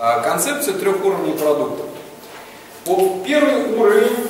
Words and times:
а, 0.00 0.20
концепция 0.20 0.74
трех 0.74 1.04
уровней 1.04 1.34
продукта. 1.34 1.84
Первый 3.26 3.74
уровень 3.76 4.28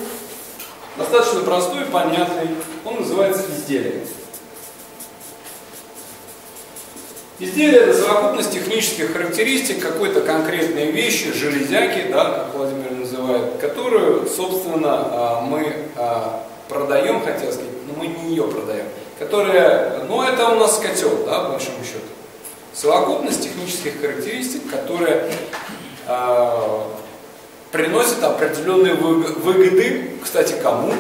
достаточно 0.99 1.41
простой 1.41 1.83
и 1.83 1.85
понятный. 1.85 2.49
Он 2.85 2.97
называется 2.97 3.45
изделие. 3.53 4.05
Изделие– 7.39 7.81
это 7.83 7.95
совокупность 7.95 8.53
технических 8.53 9.13
характеристик 9.13 9.81
какой-то 9.81 10.21
конкретной 10.23 10.91
вещи, 10.91 11.33
железяки, 11.33 12.11
да, 12.11 12.25
как 12.25 12.55
Владимир 12.55 12.91
называет, 12.91 13.57
которую, 13.59 14.29
собственно, 14.29 15.09
а, 15.11 15.41
мы 15.41 15.87
а, 15.97 16.45
продаем, 16.69 17.25
хотел 17.25 17.51
сказать, 17.53 17.71
но 17.87 17.95
мы 17.95 18.09
не 18.09 18.31
ее 18.31 18.43
продаем, 18.49 18.87
которая, 19.19 20.03
ну 20.09 20.21
это 20.21 20.49
у 20.49 20.57
нас 20.57 20.79
котел, 20.79 21.25
да, 21.25 21.45
по 21.45 21.53
большому 21.53 21.83
счету. 21.85 22.20
Совокупность 22.81 23.43
технических 23.43 24.01
характеристик, 24.01 24.71
которая 24.71 25.31
э, 26.07 26.81
приносит 27.71 28.25
определенные 28.25 28.95
выгоды, 28.95 30.13
кстати, 30.25 30.55
кому 30.63 30.91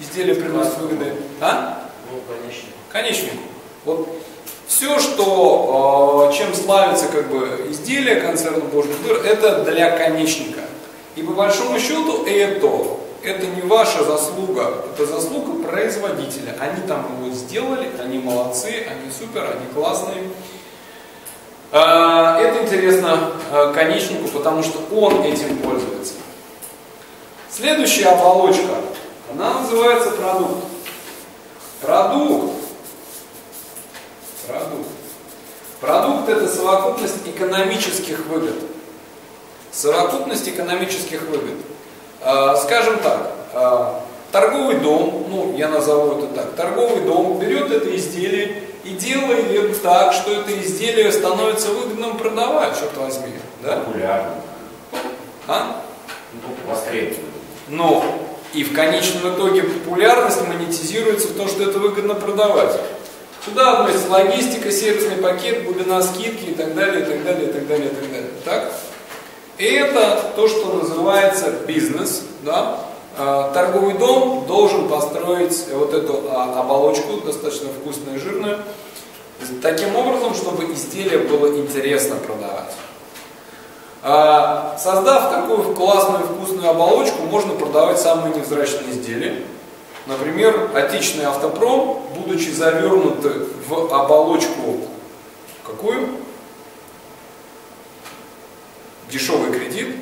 изделие 0.00 0.34
приносит 0.34 0.76
выгоды? 0.78 1.12
А? 1.40 1.88
Ну, 2.10 2.18
конечнику. 2.26 2.72
Конечнику. 2.90 3.42
Вот 3.84 4.08
все, 4.66 4.98
что, 4.98 6.32
э, 6.32 6.36
чем 6.36 6.52
славится 6.52 7.06
как 7.06 7.28
бы 7.28 7.68
изделие 7.70 8.16
концерна 8.16 8.64
Божий 8.64 8.94
Дыр, 9.06 9.24
это 9.24 9.62
для 9.62 9.96
конечника. 9.96 10.62
И 11.14 11.22
по 11.22 11.30
большому 11.30 11.78
счету 11.78 12.26
это, 12.26 12.68
это 13.22 13.46
не 13.46 13.62
ваша 13.62 14.02
заслуга, 14.02 14.84
это 14.92 15.06
заслуга 15.06 15.62
производителя. 15.62 16.56
Они 16.58 16.84
там 16.88 17.06
его 17.20 17.32
сделали, 17.32 17.88
они 18.02 18.18
молодцы, 18.18 18.84
они 18.90 19.12
супер, 19.16 19.44
они 19.44 19.72
классные. 19.72 20.24
Э, 22.72 22.76
интересно 22.76 23.32
э, 23.50 23.72
конечнику, 23.74 24.28
потому 24.28 24.62
что 24.62 24.82
он 24.92 25.22
этим 25.22 25.58
пользуется. 25.58 26.14
Следующая 27.50 28.06
оболочка, 28.06 28.76
она 29.30 29.60
называется 29.60 30.10
продукт. 30.12 30.64
Продукт 31.82 32.52
Продукт. 34.46 34.88
Продукт 35.80 36.28
это 36.28 36.48
совокупность 36.48 37.26
экономических 37.26 38.26
выгод. 38.26 38.54
Совокупность 39.70 40.48
экономических 40.48 41.22
выгод. 41.22 41.56
А, 42.20 42.56
скажем 42.56 42.98
так, 42.98 43.32
а, 43.52 44.02
торговый 44.32 44.76
дом, 44.76 45.26
ну 45.28 45.56
я 45.56 45.68
назову 45.68 46.18
это 46.18 46.26
так, 46.28 46.54
торговый 46.54 47.02
дом 47.02 47.38
берет 47.38 47.70
это 47.70 47.94
изделие 47.96 48.62
и 48.84 48.90
делает 48.90 49.80
так, 49.82 50.12
что 50.12 50.32
это 50.32 50.58
изделие 50.60 51.12
становится 51.12 51.68
выгодным 51.68 52.16
продавать, 52.16 52.78
черт 52.78 52.96
возьми. 52.96 53.32
Да? 53.62 53.76
Популярным. 53.76 54.34
А? 55.46 55.82
Ну, 56.32 56.70
востребованным. 56.70 57.32
Но 57.68 58.04
и 58.52 58.64
в 58.64 58.74
конечном 58.74 59.34
итоге 59.34 59.62
популярность 59.62 60.46
монетизируется 60.46 61.28
в 61.28 61.36
том, 61.36 61.48
что 61.48 61.62
это 61.62 61.78
выгодно 61.78 62.14
продавать. 62.14 62.78
Сюда 63.44 63.80
относится 63.80 64.10
логистика, 64.10 64.70
сервисный 64.70 65.16
пакет, 65.16 65.64
глубина 65.64 66.00
скидки 66.02 66.50
и 66.50 66.54
так 66.54 66.74
далее, 66.74 67.02
и 67.02 67.04
так 67.04 67.24
далее, 67.24 67.48
и 67.48 67.52
так 67.52 67.66
далее, 67.66 67.86
и 67.86 67.94
так 67.94 68.10
далее. 68.10 68.30
Так? 68.44 68.72
И 69.58 69.64
это 69.64 70.32
то, 70.36 70.48
что 70.48 70.74
называется 70.74 71.50
бизнес. 71.66 72.22
Да? 72.42 72.78
А, 73.18 73.52
торговый 73.52 73.94
дом 73.94 74.46
должен 74.46 74.88
построить 74.88 75.66
вот 75.72 75.92
эту 75.92 76.24
а, 76.30 76.60
оболочку, 76.60 77.20
достаточно 77.20 77.68
вкусную 77.68 78.16
и 78.16 78.20
жирную, 78.20 78.58
таким 79.60 79.94
образом, 79.96 80.34
чтобы 80.34 80.72
изделие 80.72 81.18
было 81.18 81.58
интересно 81.58 82.16
продавать. 82.16 82.72
А, 84.02 84.76
создав 84.78 85.30
такую 85.30 85.74
классную 85.74 86.24
вкусную 86.24 86.70
оболочку, 86.70 87.22
можно 87.24 87.54
продавать 87.54 88.00
самые 88.00 88.34
невзрачные 88.34 88.90
изделия. 88.92 89.42
Например, 90.06 90.70
отечественный 90.74 91.26
автопром, 91.26 92.02
будучи 92.16 92.48
завернут 92.48 93.24
в 93.68 93.94
оболочку 93.94 94.80
какую? 95.64 96.08
Дешевый 99.10 99.52
кредит, 99.52 99.96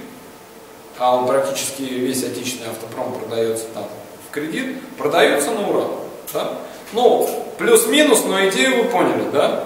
а 1.00 1.16
он 1.16 1.27
практически 1.27 1.83
весь 1.83 2.22
отечественный 2.22 2.71
автопром 2.71 3.15
продается 3.15 3.65
там 3.75 3.87
в 4.28 4.33
кредит, 4.33 4.77
продается 4.99 5.50
на 5.50 5.69
ура. 5.69 5.87
Да? 6.33 6.59
Ну, 6.93 7.28
плюс-минус, 7.59 8.25
но 8.27 8.47
идею 8.49 8.84
вы 8.84 8.91
поняли, 8.91 9.25
да? 9.33 9.65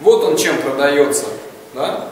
Вот 0.00 0.24
он 0.24 0.36
чем 0.36 0.60
продается, 0.60 1.26
да? 1.72 2.08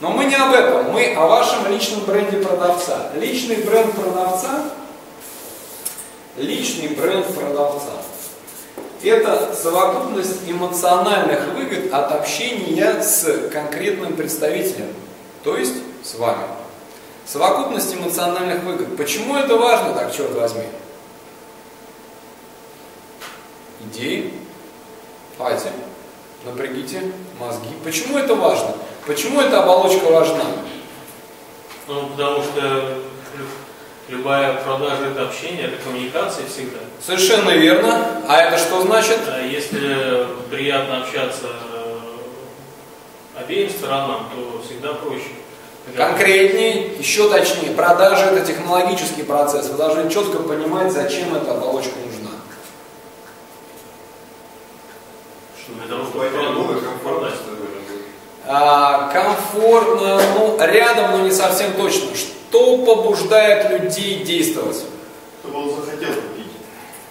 Но 0.00 0.10
мы 0.10 0.24
не 0.24 0.34
об 0.34 0.52
этом, 0.52 0.90
мы 0.90 1.14
о 1.14 1.26
вашем 1.26 1.66
личном 1.68 2.00
бренде 2.04 2.38
продавца. 2.38 3.10
Личный 3.14 3.56
бренд 3.56 3.94
продавца 3.94 4.70
Личный 6.36 6.88
бренд 6.88 7.26
продавца. 7.34 7.92
Это 9.02 9.54
совокупность 9.54 10.40
эмоциональных 10.46 11.46
выгод 11.54 11.92
от 11.92 12.12
общения 12.12 13.02
с 13.02 13.48
конкретным 13.50 14.16
представителем, 14.16 14.88
то 15.46 15.56
есть 15.56 15.74
с 16.02 16.16
вами. 16.16 16.42
Совокупность 17.24 17.94
эмоциональных 17.94 18.64
выгод. 18.64 18.96
Почему 18.96 19.36
это 19.36 19.56
важно, 19.56 19.94
так 19.94 20.12
черт 20.12 20.32
возьми? 20.32 20.64
Идеи. 23.84 24.34
Давайте, 25.38 25.70
напрягите 26.44 27.12
мозги. 27.38 27.68
Почему 27.84 28.18
это 28.18 28.34
важно? 28.34 28.74
Почему 29.06 29.40
эта 29.40 29.62
оболочка 29.62 30.06
важна? 30.06 30.44
Ну, 31.86 32.08
потому 32.08 32.42
что 32.42 32.98
Любая 34.08 34.54
продажа 34.62 35.06
это 35.06 35.26
общение, 35.26 35.64
это 35.64 35.82
коммуникация 35.82 36.46
всегда. 36.46 36.78
Совершенно 37.04 37.50
верно. 37.50 38.22
А 38.28 38.40
это 38.42 38.56
что 38.56 38.82
значит? 38.82 39.18
Если 39.50 40.28
приятно 40.48 41.02
общаться 41.02 41.48
обеим 43.36 43.70
сторонам, 43.70 44.28
то 44.34 44.62
всегда 44.64 44.94
проще. 44.94 45.30
Конкретнее, 45.96 46.96
еще 46.98 47.28
точнее, 47.28 47.70
продажа 47.70 48.26
это 48.26 48.44
технологический 48.44 49.22
процесс. 49.22 49.68
Вы 49.68 49.76
должны 49.76 50.10
четко 50.10 50.38
понимать, 50.38 50.90
зачем 50.92 51.34
эта 51.34 51.52
оболочка 51.52 51.94
нужна. 52.04 52.30
Что 55.62 55.72
для 55.74 55.86
того, 55.86 56.04
чтобы 56.06 56.80
комфортно. 56.80 57.30
А, 58.48 59.12
комфортно, 59.12 60.20
ну, 60.34 60.56
рядом, 60.60 61.12
но 61.12 61.18
не 61.24 61.30
совсем 61.30 61.72
точно. 61.74 62.08
Что 62.16 62.78
побуждает 62.78 63.70
людей 63.70 64.24
действовать? 64.24 64.84
Чтобы 65.42 65.58
он 65.58 65.70
захотел 65.70 66.14
купить. 66.14 66.52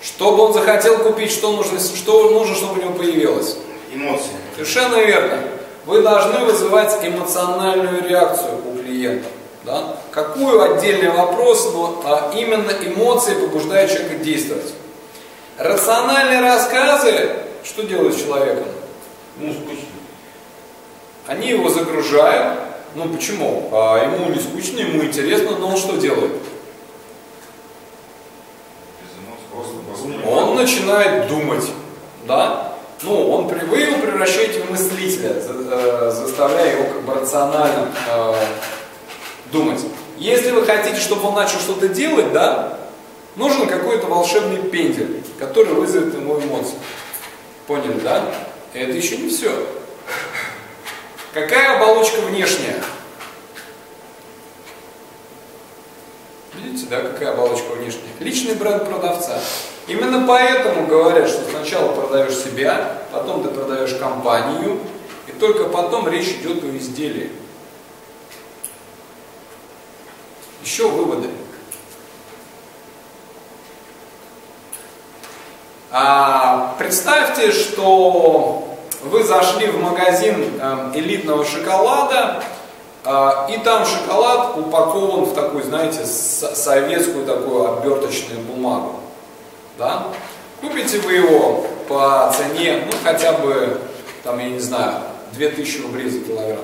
Чтобы 0.02 0.44
он 0.44 0.54
захотел 0.54 0.98
купить, 1.00 1.32
что 1.32 1.52
нужно, 1.54 1.80
что 1.80 2.30
нужно, 2.32 2.56
чтобы 2.56 2.80
у 2.80 2.84
него 2.84 2.94
появилось? 2.94 3.58
Эмоции. 3.94 4.32
Совершенно 4.56 4.98
верно. 4.98 5.55
Вы 5.86 6.02
должны 6.02 6.46
вызывать 6.46 6.98
эмоциональную 7.04 8.08
реакцию 8.08 8.60
у 8.68 8.78
клиента. 8.78 9.28
Да? 9.64 9.98
Какую 10.12 10.62
отдельный 10.62 11.10
вопрос, 11.10 11.72
но 11.74 12.02
а 12.06 12.32
именно 12.36 12.72
эмоции 12.72 13.34
побуждают 13.34 13.92
человека 13.92 14.16
действовать. 14.24 14.74
Рациональные 15.58 16.42
рассказы, 16.42 17.32
что 17.64 17.84
делают 17.84 18.16
с 18.16 18.22
человеком? 18.22 18.68
Ну, 19.38 19.54
скучно. 19.54 19.86
Они 21.28 21.50
его 21.50 21.70
загружают, 21.70 22.60
ну 22.94 23.10
почему? 23.10 23.70
А 23.72 24.04
ему 24.04 24.30
не 24.30 24.40
скучно, 24.40 24.80
ему 24.80 25.04
интересно, 25.04 25.58
но 25.58 25.70
он 25.70 25.78
что 25.78 25.98
делает? 25.98 26.34
Он 30.28 30.56
начинает 30.56 31.28
думать, 31.28 31.66
да? 32.28 32.75
Ну, 33.04 33.30
он, 33.32 33.48
вы 33.48 33.80
его 33.80 33.98
превращаете 34.00 34.62
в 34.62 34.72
мыслителя, 34.72 35.40
заставляя 36.12 36.78
его 36.78 36.94
как 36.94 37.02
бы 37.04 37.14
рационально 37.14 37.92
э, 38.10 38.34
думать. 39.52 39.82
Если 40.18 40.52
вы 40.52 40.66
хотите, 40.66 41.00
чтобы 41.00 41.28
он 41.28 41.36
начал 41.36 41.60
что-то 41.60 41.90
делать, 41.90 42.32
да, 42.32 42.80
нужен 43.36 43.68
какой-то 43.68 44.08
волшебный 44.08 44.62
пендель, 44.70 45.24
который 45.38 45.74
вызовет 45.74 46.14
ему 46.14 46.40
эмоции. 46.40 46.76
Поняли, 47.68 48.00
да? 48.00 48.34
Это 48.74 48.92
еще 48.92 49.18
не 49.18 49.30
все. 49.30 49.52
Какая 51.34 51.78
оболочка 51.78 52.22
внешняя? 52.22 52.82
Видите, 56.54 56.88
да, 56.90 57.02
какая 57.02 57.34
оболочка 57.34 57.72
внешняя? 57.74 58.04
Личный 58.20 58.56
бренд 58.56 58.86
продавца. 58.86 59.40
Именно 59.88 60.26
поэтому 60.28 60.88
говорят, 60.88 61.30
что 61.30 61.48
сначала 61.50 61.92
продаешь 61.92 62.36
себя, 62.36 63.04
потом 63.12 63.44
ты 63.44 63.50
продаешь 63.50 63.94
компанию, 63.94 64.80
и 65.28 65.32
только 65.32 65.66
потом 65.66 66.08
речь 66.08 66.30
идет 66.30 66.64
о 66.64 66.78
изделии. 66.78 67.32
Еще 70.64 70.88
выводы. 70.88 71.30
А, 75.92 76.76
представьте, 76.80 77.52
что 77.52 78.78
вы 79.04 79.24
зашли 79.24 79.68
в 79.68 79.80
магазин 79.80 80.60
э, 80.60 80.92
элитного 80.96 81.46
шоколада, 81.46 82.44
э, 83.06 83.32
и 83.52 83.58
там 83.60 83.86
шоколад 83.86 84.58
упакован 84.58 85.26
в 85.26 85.36
такую, 85.36 85.64
знаете, 85.64 86.04
советскую 86.06 87.26
такую 87.26 87.78
оберточную 87.78 88.42
бумагу. 88.42 89.05
Да? 89.78 90.08
Купите 90.62 91.00
вы 91.00 91.14
его 91.14 91.68
по 91.88 92.34
цене, 92.36 92.84
ну 92.86 92.92
хотя 93.04 93.34
бы, 93.34 93.80
там, 94.24 94.40
я 94.40 94.50
не 94.50 94.60
знаю, 94.60 95.02
2000 95.34 95.82
рублей 95.82 96.10
за 96.10 96.20
килограмм. 96.20 96.60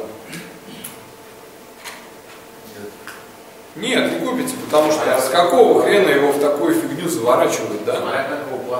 Нет, 3.75 4.11
не 4.19 4.25
купите, 4.25 4.53
потому 4.65 4.91
что 4.91 5.15
а 5.15 5.19
с 5.21 5.29
какого 5.29 5.81
хрена 5.83 6.09
его 6.09 6.31
в 6.33 6.39
такую 6.41 6.75
фигню 6.75 7.07
заворачивают, 7.07 7.85
да? 7.85 7.97
Смотря 7.97 8.23
как 8.23 8.39
его. 8.51 8.75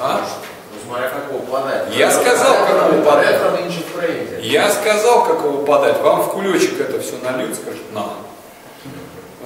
А? 0.00 0.20
Ну, 0.72 0.78
смотря 0.84 1.08
как 1.08 1.30
его. 1.30 1.44
Я 1.94 2.10
сказал, 2.10 2.54
как 2.66 2.92
его 2.92 3.02
подать. 3.10 3.40
Я 4.42 4.70
сказал, 4.70 5.24
как 5.24 5.38
его 5.38 5.58
подать. 5.64 6.00
Вам 6.00 6.22
в 6.22 6.32
кулечек 6.32 6.80
это 6.80 7.00
все 7.00 7.16
нальют, 7.22 7.54
скажут, 7.54 7.92
на. 7.92 8.06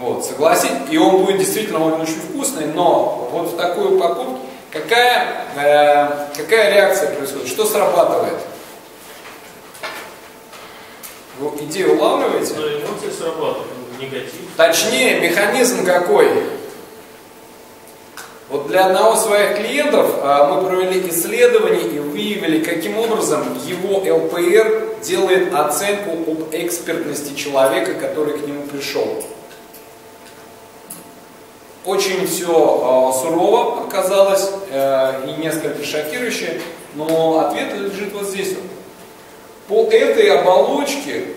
Вот, 0.00 0.24
согласитесь, 0.24 0.76
и 0.90 0.98
он 0.98 1.24
будет 1.24 1.38
действительно 1.38 1.84
он 1.84 2.00
очень 2.00 2.14
вкусный, 2.14 2.66
но 2.66 3.28
вот 3.32 3.52
в 3.52 3.56
такой 3.56 3.96
упаковке 3.96 4.38
какая, 4.70 5.46
э, 5.56 6.36
какая 6.36 6.74
реакция 6.74 7.14
происходит, 7.14 7.48
что 7.48 7.64
срабатывает? 7.64 8.38
Вы 11.38 11.64
идею 11.64 11.96
улавливаете? 11.96 12.54
Но 12.54 12.68
эмоции 12.68 13.10
срабатывают, 13.16 13.66
негатив. 14.00 14.32
Точнее, 14.56 15.20
механизм 15.20 15.84
какой? 15.84 16.28
Вот 18.48 18.66
для 18.66 18.86
одного 18.86 19.14
из 19.14 19.20
своих 19.20 19.58
клиентов 19.58 20.10
а, 20.22 20.54
мы 20.54 20.66
провели 20.66 21.06
исследование 21.10 21.82
и 21.82 21.98
выявили, 21.98 22.64
каким 22.64 22.98
образом 22.98 23.58
его 23.66 23.98
ЛПР 23.98 25.02
делает 25.02 25.54
оценку 25.54 26.12
об 26.30 26.48
экспертности 26.52 27.34
человека, 27.34 27.92
который 27.94 28.38
к 28.38 28.46
нему 28.46 28.62
пришел. 28.62 29.22
Очень 31.88 32.26
все 32.26 32.44
э, 32.44 33.18
сурово 33.18 33.84
оказалось 33.84 34.50
э, 34.70 35.22
и 35.26 35.40
несколько 35.40 35.82
шокирующе, 35.82 36.60
но 36.94 37.38
ответ 37.38 37.72
лежит 37.72 38.12
вот 38.12 38.24
здесь. 38.24 38.56
Вот. 39.68 39.88
По 39.88 39.94
этой 39.94 40.38
оболочке, 40.38 41.28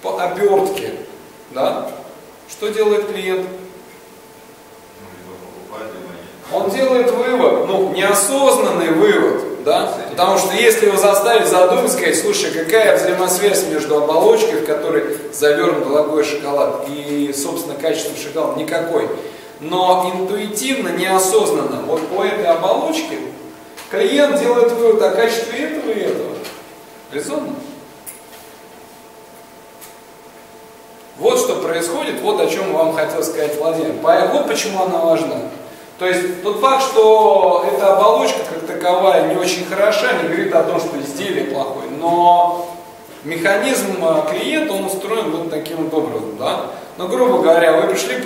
по 0.00 0.22
обертке, 0.22 0.92
да, 1.50 1.90
что 2.48 2.68
делает 2.68 3.08
клиент? 3.08 3.44
Он 6.52 6.70
делает 6.70 7.10
вывод, 7.10 7.66
ну, 7.66 7.92
неосознанный 7.92 8.92
вывод, 8.92 9.64
да, 9.64 9.92
потому 10.10 10.38
что 10.38 10.54
если 10.54 10.86
его 10.86 10.96
заставить 10.96 11.48
задуматься, 11.48 11.96
сказать, 11.96 12.16
слушай, 12.20 12.52
какая 12.52 12.96
взаимосвязь 12.96 13.66
между 13.66 13.96
оболочкой, 13.96 14.60
в 14.60 14.64
которой 14.64 15.16
завернут 15.32 15.88
дорогой 15.88 16.22
шоколад, 16.22 16.86
и, 16.88 17.34
собственно, 17.36 17.74
качеством 17.74 18.16
шоколада, 18.16 18.60
никакой. 18.60 19.08
Но 19.60 20.12
интуитивно, 20.14 20.90
неосознанно, 20.90 21.82
вот 21.82 22.06
по 22.08 22.22
этой 22.22 22.46
оболочке 22.46 23.18
клиент 23.90 24.38
делает 24.38 24.72
вывод 24.72 25.02
о 25.02 25.10
качестве 25.10 25.58
этого 25.58 25.90
и 25.90 26.00
этого. 26.00 26.34
Резонно? 27.12 27.54
Вот 31.18 31.40
что 31.40 31.56
происходит, 31.56 32.20
вот 32.20 32.40
о 32.40 32.46
чем 32.46 32.72
вам 32.72 32.94
хотел 32.94 33.24
сказать 33.24 33.58
Владимир. 33.58 33.94
Вот 34.00 34.46
почему 34.46 34.84
она 34.84 34.98
важна. 34.98 35.36
То 35.98 36.06
есть 36.06 36.44
тот 36.44 36.60
факт, 36.60 36.84
что 36.84 37.68
эта 37.72 37.96
оболочка 37.96 38.38
как 38.48 38.66
таковая 38.68 39.26
не 39.26 39.34
очень 39.34 39.66
хороша, 39.66 40.12
не 40.12 40.28
говорит 40.28 40.54
о 40.54 40.62
том, 40.62 40.78
что 40.78 41.00
изделие 41.00 41.46
плохое, 41.46 41.88
но 41.90 42.77
механизм 43.28 44.04
а, 44.04 44.26
клиента, 44.30 44.72
он 44.72 44.86
устроен 44.86 45.30
вот 45.30 45.50
таким 45.50 45.84
вот 45.84 45.94
образом, 45.94 46.36
да. 46.38 46.66
Но, 46.96 47.08
грубо 47.08 47.42
говоря, 47.42 47.80
вы 47.80 47.88
пришли 47.88 48.16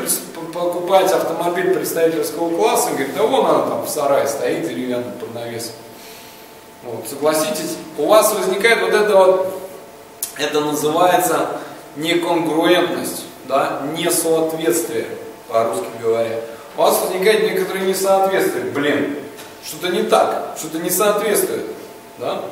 покупать 0.53 1.13
автомобиль 1.13 1.75
представительского 1.75 2.57
класса, 2.57 2.91
и 2.91 2.93
говорит, 2.95 3.15
да 3.15 3.23
вон 3.25 3.47
она 3.47 3.67
там 3.67 3.85
в 3.85 3.89
сарае 3.89 4.27
стоит 4.27 4.69
деревянный 4.69 5.13
под 5.21 5.35
навесом. 5.35 5.73
Вот, 6.83 7.07
согласитесь, 7.09 7.77
у 7.99 8.07
вас 8.07 8.35
возникает 8.35 8.81
вот 8.81 8.95
это 8.95 9.17
вот, 9.17 9.61
это 10.39 10.61
называется 10.61 11.49
неконгруентность, 11.97 13.25
да, 13.47 13.83
несоответствие, 13.97 15.07
по-русски 15.49 15.87
говоря 16.03 16.41
у 16.77 16.81
вас 16.81 17.01
возникает 17.03 17.43
некоторые 17.43 17.87
несоответствия. 17.87 18.63
Блин, 18.63 19.17
что-то 19.65 19.89
не 19.89 20.05
так, 20.05 20.55
что-то 20.59 20.79
не 20.79 20.91
соответствует. 20.91 21.67
Да? 22.19 22.43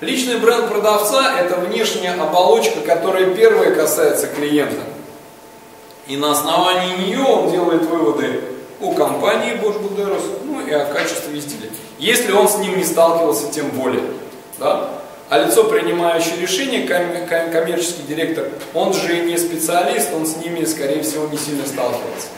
Личный 0.00 0.38
бренд 0.38 0.68
продавца– 0.68 1.38
это 1.40 1.56
внешняя 1.56 2.12
оболочка, 2.12 2.80
которая 2.80 3.34
первая 3.34 3.74
касается 3.74 4.26
клиента. 4.26 4.82
И 6.06 6.18
на 6.18 6.32
основании 6.32 7.06
нее 7.06 7.22
он 7.22 7.50
делает 7.50 7.82
выводы 7.86 8.42
о 8.82 8.92
компании 8.92 9.54
Bosch 9.54 9.80
Buderos, 9.80 10.22
ну 10.44 10.60
и 10.66 10.70
о 10.70 10.84
качестве 10.84 11.38
изделия. 11.38 11.70
Если 11.98 12.30
он 12.32 12.46
с 12.46 12.58
ним 12.58 12.76
не 12.76 12.84
сталкивался, 12.84 13.50
тем 13.50 13.70
более. 13.70 14.02
Да? 14.58 14.90
А 15.30 15.38
лицо, 15.38 15.64
принимающее 15.64 16.36
решение, 16.36 16.86
коммерческий 16.86 18.02
директор, 18.02 18.48
он 18.74 18.92
же 18.92 19.20
не 19.20 19.38
специалист, 19.38 20.12
он 20.14 20.26
с 20.26 20.36
ними, 20.36 20.66
скорее 20.66 21.02
всего, 21.02 21.26
не 21.26 21.38
сильно 21.38 21.66
сталкивается. 21.66 22.28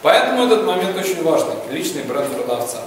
Поэтому 0.00 0.46
этот 0.46 0.64
момент 0.64 0.96
очень 0.96 1.22
важный, 1.22 1.56
личный 1.70 2.04
бренд 2.04 2.28
продавца. 2.34 2.80